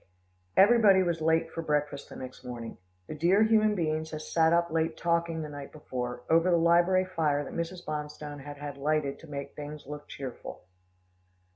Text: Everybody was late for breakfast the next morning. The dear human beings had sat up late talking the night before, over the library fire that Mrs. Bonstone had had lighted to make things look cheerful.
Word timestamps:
Everybody 0.57 1.03
was 1.03 1.21
late 1.21 1.51
for 1.51 1.61
breakfast 1.61 2.09
the 2.09 2.15
next 2.15 2.43
morning. 2.43 2.79
The 3.05 3.13
dear 3.13 3.43
human 3.43 3.75
beings 3.75 4.09
had 4.09 4.21
sat 4.21 4.51
up 4.51 4.71
late 4.71 4.97
talking 4.97 5.43
the 5.43 5.47
night 5.49 5.71
before, 5.71 6.23
over 6.27 6.49
the 6.49 6.57
library 6.57 7.05
fire 7.05 7.43
that 7.43 7.53
Mrs. 7.53 7.85
Bonstone 7.85 8.39
had 8.43 8.57
had 8.57 8.77
lighted 8.77 9.19
to 9.19 9.27
make 9.27 9.55
things 9.55 9.85
look 9.85 10.07
cheerful. 10.07 10.63